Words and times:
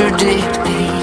you 0.00 0.08
contradict 0.10 0.97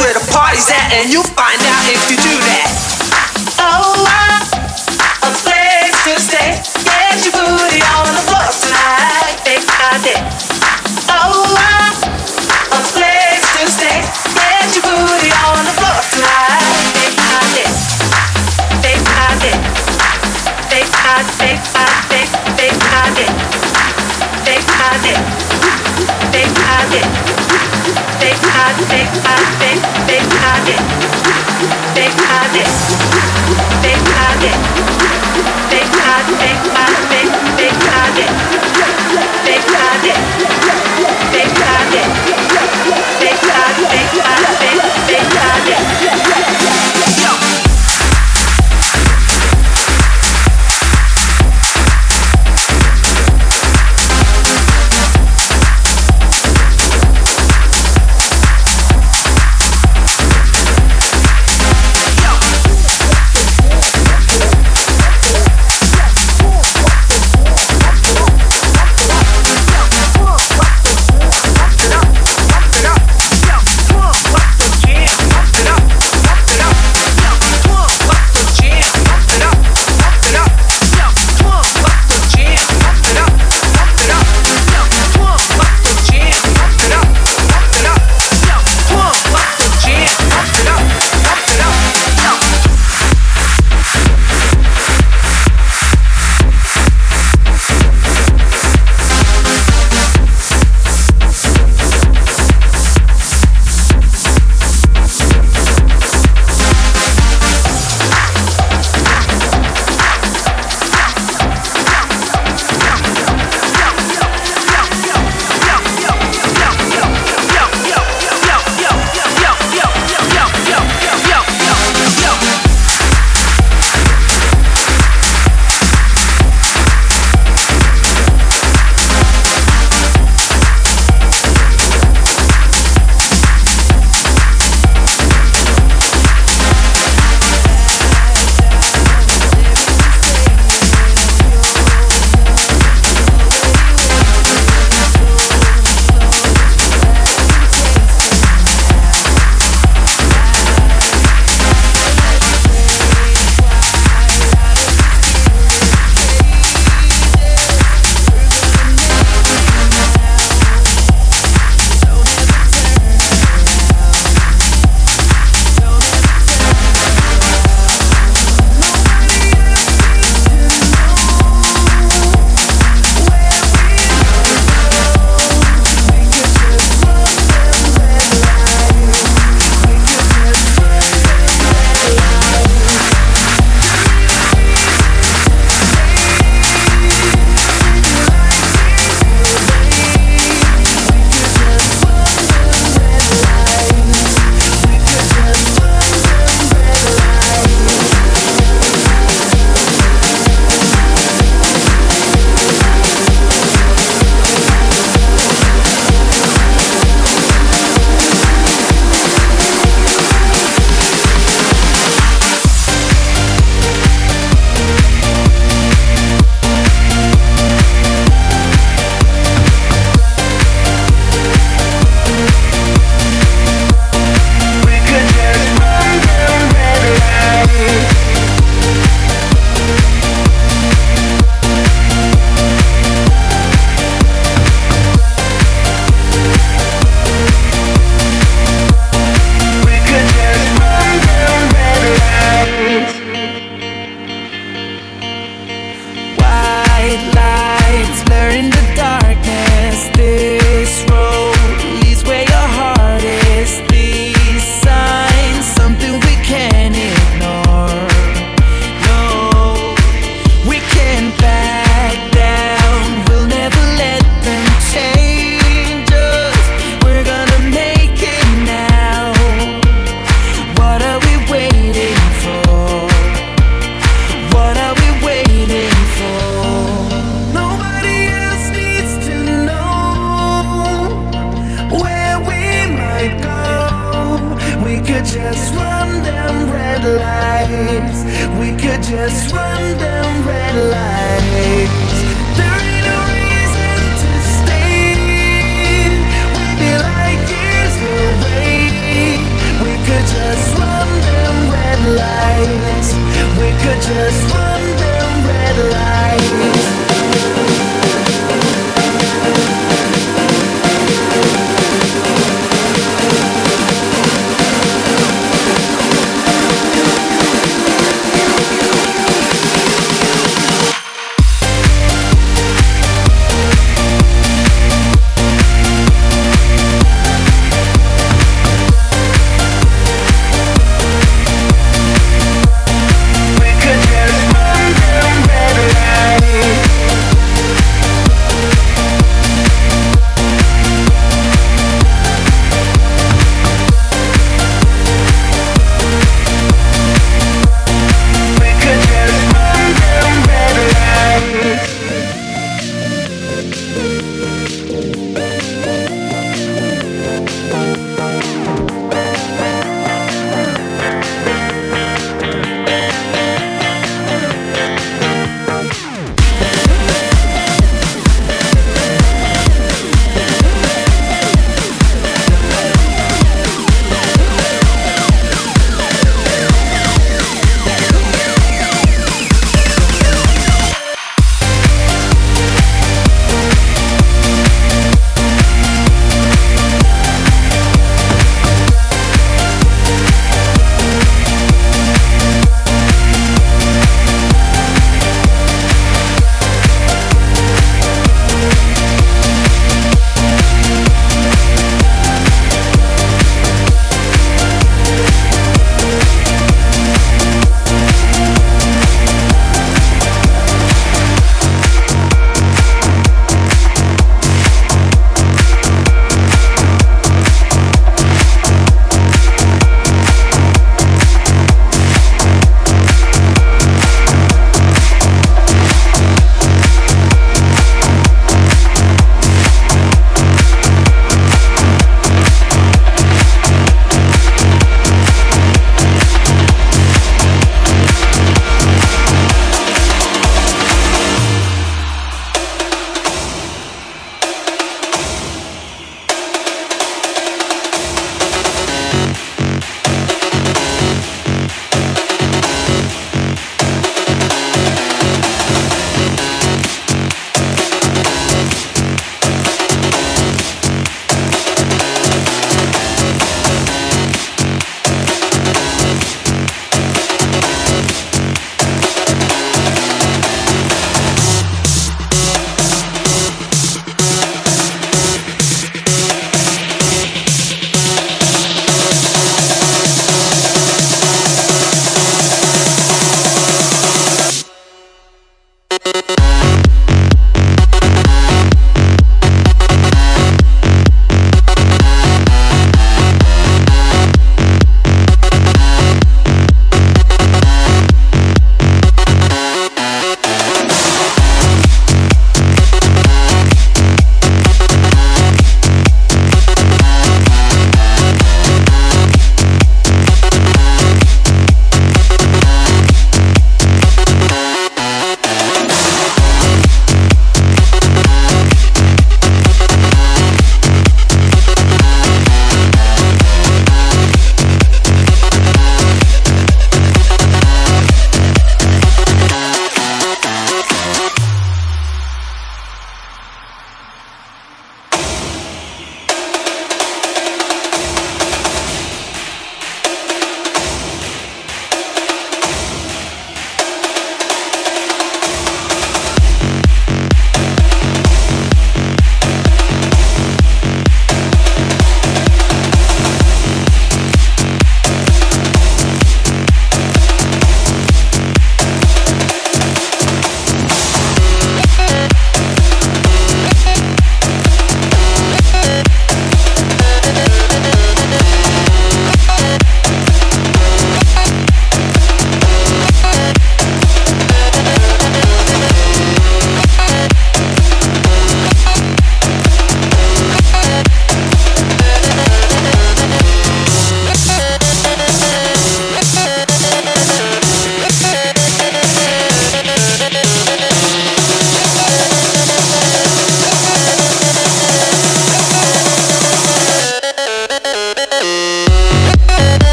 where 0.00 0.14
the 0.14 0.24
party's 0.32 0.68
at, 0.72 0.92
and 0.96 1.12
you'll 1.12 1.22
find 1.36 1.60
out 1.60 1.84
if 1.92 2.00
you 2.10 2.16
do 2.16 2.34
that. 2.40 2.68
Oh, 3.60 4.04
I 4.08 4.29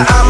I'm 0.00 0.27